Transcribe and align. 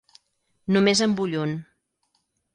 Només 0.77 1.03
en 1.07 1.15
vull 1.21 1.37
un. 1.43 1.55